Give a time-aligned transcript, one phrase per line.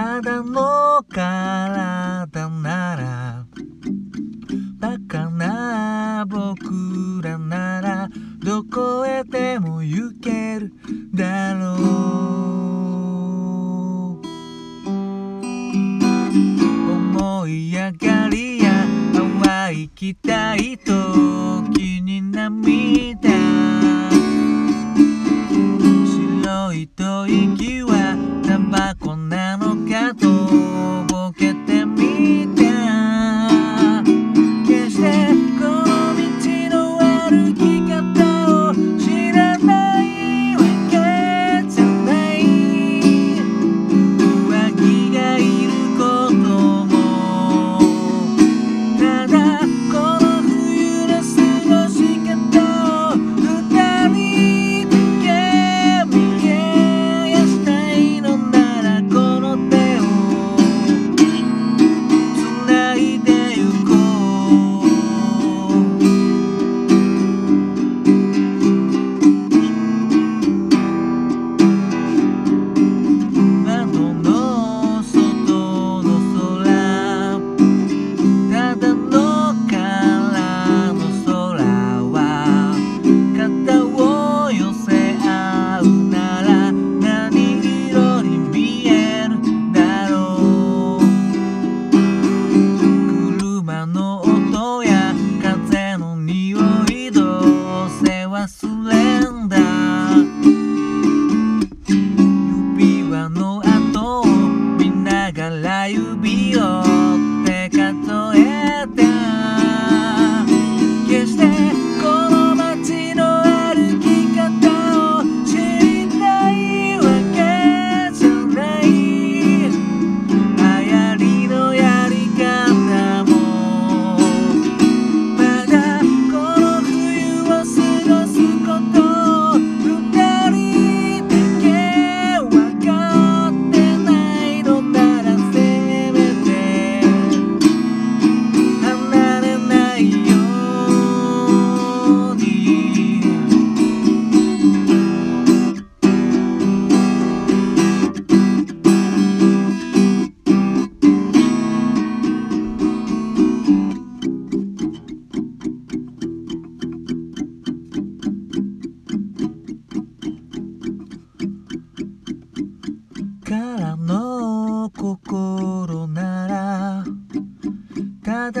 [0.00, 3.44] ただの体なら
[4.78, 8.08] バカな僕らなら
[8.42, 10.72] どこへでも行ける
[11.12, 11.80] だろう。
[16.92, 18.86] 思い上がりや
[19.44, 20.92] 淡い期待と
[21.74, 23.29] 気に涙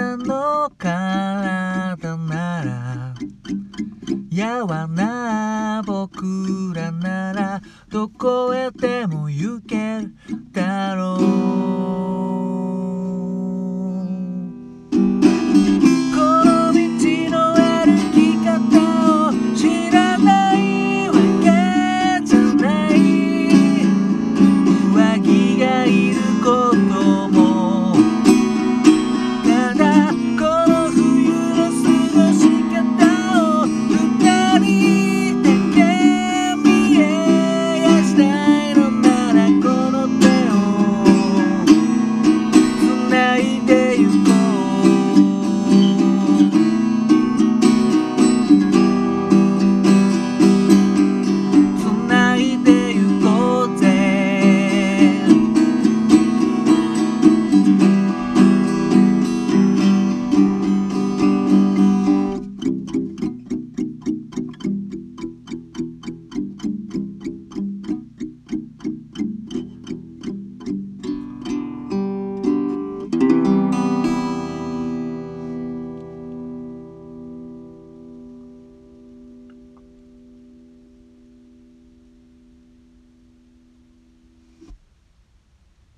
[0.00, 3.14] たの体なら
[4.30, 8.99] やわな僕らならどこへで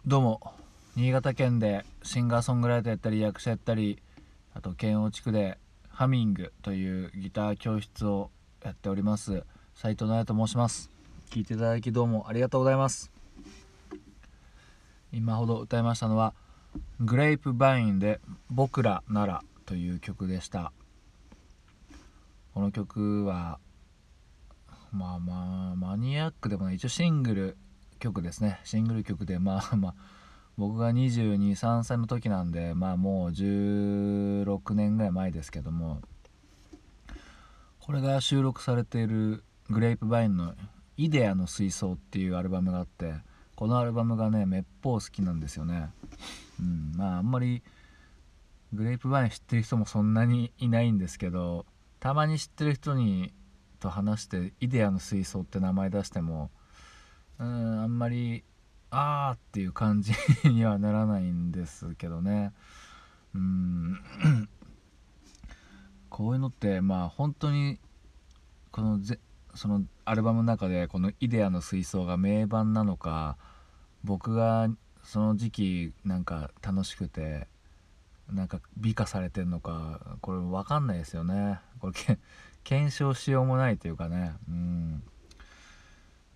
[0.04, 0.40] どうも。
[0.96, 4.02] 新潟県でシンガーソングライターやったり役者やったり
[4.52, 5.58] あと県央地区で
[5.88, 8.32] ハミングというギター教室を
[8.64, 9.44] やっております。
[9.76, 10.90] 斉藤直と申します。
[11.31, 13.12] 聞いていただきどうもありがとうございます。
[15.12, 16.34] 今ほど歌いましたのは
[16.99, 18.19] グレープバインで
[18.50, 20.72] 僕らならという曲でした。
[22.54, 23.60] この曲は
[24.90, 26.75] まあまあマニアックでもない。
[26.75, 27.56] 一応シングル
[28.02, 28.60] 曲ですね。
[28.64, 29.94] シングル曲でまあ まあ
[30.58, 36.02] 僕が223歳の時なんでまあもう16年ぐらい前ですけども
[37.81, 40.54] これが収録されているグレープバインの
[40.99, 43.14] 「イデアの水槽」っていうアルバムがあって
[43.54, 45.90] このアルバムがねめっぽう好きなんですよね。
[46.60, 47.62] うんまああんまり
[48.72, 51.66] グレープバイン知ってる人もそんなにいないんですけど
[52.00, 53.32] たまに知ってる人に
[53.81, 56.50] と話してイデアの水槽って名前出しても
[57.42, 58.44] うんあんまり
[58.90, 60.12] あーっていう感じ
[60.44, 62.52] にはならないんですけどね。
[63.34, 63.98] うん。
[66.08, 67.80] こういうのってまあ本当に
[68.70, 69.18] このぜ
[69.54, 73.36] そのアルバムの中でこのイデアの水槽が名盤なのか
[74.04, 74.68] 僕が
[75.02, 77.48] その時期なんか楽しくて
[78.30, 81.58] なんか美化されてんのかこれ分かんないですよね。
[81.80, 82.18] これ
[82.62, 84.34] 検証しようもないというかね。
[84.48, 85.02] うん。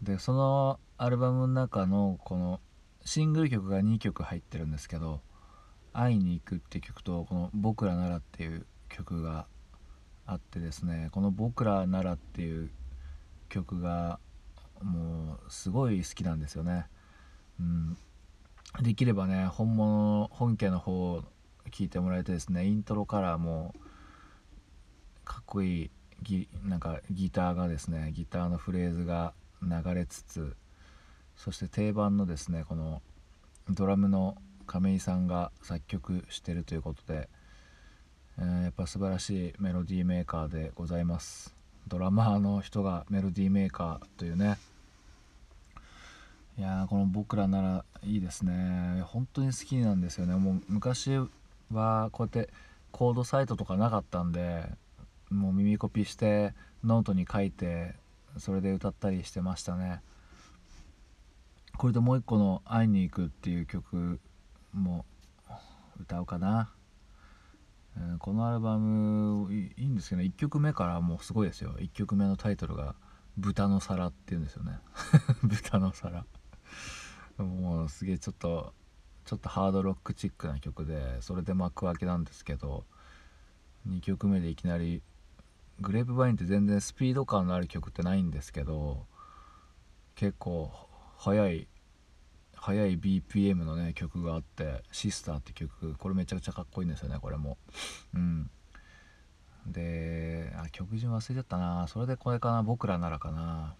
[0.02, 2.60] でそのアルバムの中のこの
[3.04, 5.20] シングル曲が2曲入ってるんですけど
[5.92, 9.46] 「会いに行く」って曲とこの「僕らなら」っていう曲が
[10.24, 12.70] あってですねこの「僕らなら」っていう
[13.48, 14.18] 曲が
[14.82, 16.86] もうすごい好きなんですよね。
[17.60, 17.96] うん、
[18.82, 21.24] できればね本物本家の方を
[21.70, 23.80] 聴いてもらえてですねイントロからもう
[25.24, 25.90] かっこいい
[26.22, 30.56] ギなんかギターがですねギターのフレーズが流れつつ
[31.36, 33.02] そして定番のですねこの
[33.70, 34.36] ドラムの
[34.66, 37.28] 亀井さんが作曲してるということで、
[38.38, 41.54] えー、やっぱ素晴らしいメロディーメーカーでございます。
[41.88, 44.58] ドラマーの人がメロディーメーカーというね。
[46.58, 49.02] いやこの僕らならいいですね。
[49.06, 50.34] 本当に好きなんですよね。
[50.34, 51.16] もう昔
[51.72, 52.52] はこうやって
[52.92, 54.64] コードサイトとかなかったんで
[55.30, 57.94] もう耳コピしてノートに書いて
[58.38, 60.00] それで歌ったりしてましたね。
[61.78, 64.20] これでもう一個の「会いに行く」っていう曲
[64.72, 65.04] も
[66.00, 66.70] 歌うかな、
[67.96, 71.74] えー、このアルバムいいんですけど、1曲目からもうすごいですよ。
[71.78, 72.94] 1曲目のタイトルが
[73.36, 74.80] 「豚の皿」っていうんですよね。
[75.44, 76.26] 豚の皿。
[77.38, 78.72] もうすげえちょっと
[79.26, 82.84] ちょっとハードロックチックな曲でそれで幕開けなんですけど
[83.88, 85.02] 2曲目でいきなり
[85.80, 89.04] グレープバインって全然スピード感のある曲ってないんですけど
[90.14, 90.85] 結構
[91.16, 91.68] 速い
[92.56, 97.58] 速い BPM のね曲があって「シスター」って曲これめちゃくちゃかっこいいんですよねこれも。
[98.14, 98.50] うん。
[99.66, 101.86] であ曲順忘れちゃったな。
[101.88, 103.76] それでこれかな僕らならかな。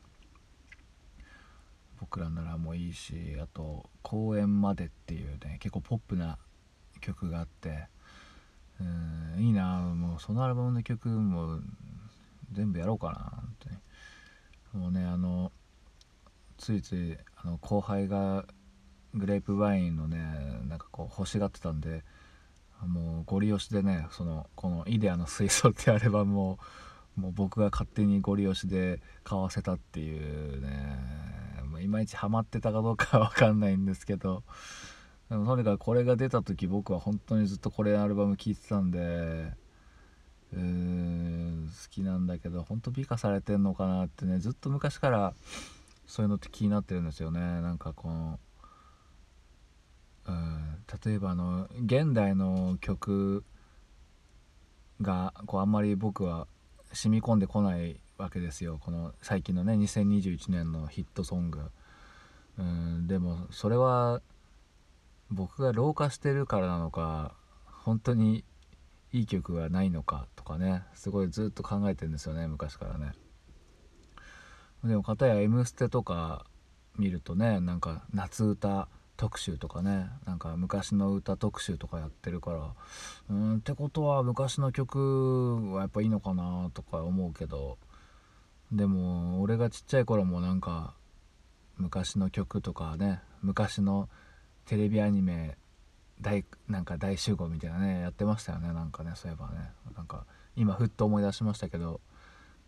[1.99, 6.39] 僕らならもいいしあと「公園まで」っていうね結構ポップな
[7.01, 7.89] 曲があって
[8.79, 9.81] うんいいな。
[9.81, 11.61] もうそのアルバムの曲も
[12.53, 13.77] 全部やろうかな本当に。
[14.75, 15.51] もうねあの
[16.59, 18.47] ついついあの後輩が
[19.15, 20.19] グレープワインのね
[20.69, 22.05] なんかこう欲しがってたんで
[22.87, 26.59] もうゴリ押しでねそのこの「イデアの水槽」ってアルバムを
[27.17, 31.27] もう僕が勝手にゴリ押しで買わせたっていうね
[31.81, 34.43] いまいちハマってたかどうかは分かんないんですけど
[35.31, 38.99] でもとにかくこれが出た時僕は本当にずっとこれアルバム聴いてたんで
[40.53, 45.35] うーん好きなんだけど本当美化されてんのかなってねずっと昔から
[46.07, 47.41] そういうのって気になってるんですよね。
[47.41, 48.41] なんかこの
[50.27, 53.45] うん例えばあの現代の曲
[55.01, 56.47] がこうあんまり僕は
[56.93, 58.79] 染み込んでこないわけですよ。
[58.81, 61.71] この最近のね2021年のヒットソング。
[62.59, 64.23] うんでもそれは
[65.31, 67.35] 僕が老化してるからなのか
[67.67, 68.45] 本当に
[69.13, 73.13] いい曲がないのかとかねすごいずっと考えてるんですよね昔からね。
[74.87, 76.47] でも片や「M ステ」とか
[76.99, 82.75] 見るとねなんか夏歌特集とかねなんか昔の歌特集とかやってるから
[83.31, 87.79] うんってことは昔の曲はやっぱいいのかなとか思うけど
[88.73, 90.95] でも俺がちっちゃい頃もなんか
[91.77, 94.09] 昔の曲とかね昔の
[94.67, 95.57] テレビアニメ
[96.21, 99.71] 大なんか大集合みたいなねやってましたよねなんかねそういえばね。
[99.95, 100.27] なんか
[100.57, 102.01] 今ふっと思い出しましたけど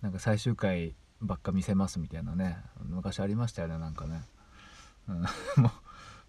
[0.02, 2.58] なんか最終回ばっか見せますみたいなね。
[2.88, 4.22] 昔ありましたよねなんかね、
[5.08, 5.22] うん、
[5.62, 5.70] もう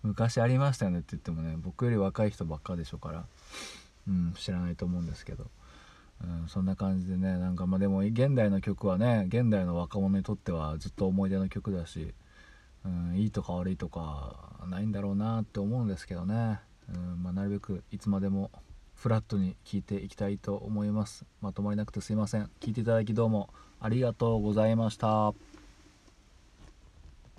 [0.01, 3.25] 昔ありましたよねって言ってもね僕より若い人ばっかでしょうから、
[4.07, 5.47] うん、知らないと思うんですけど、
[6.23, 12.13] うん、そんな感じでねなんかまあでも現代の曲はね現代の若者にとってはずっと思い出の曲だし、
[12.85, 16.59] うん、いいとか悪いとかないんだろうなって思うんですけどね、
[16.93, 18.51] うんまあ、なるべくいつまでも
[18.99, 21.23] フラットに聞いていきたいと思います。
[21.39, 22.51] まとまりなくてすいません。
[22.59, 25.33] 聞いていただきどうもありがとうございました。